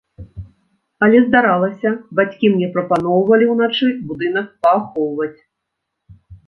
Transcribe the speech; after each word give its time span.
Але, 1.07 1.17
здаралася, 1.25 1.89
бацькі 2.21 2.45
мне 2.55 2.67
прапаноўвалі 2.79 3.45
ўначы 3.53 3.85
будынак 4.13 4.47
паахоўваць. 4.67 5.35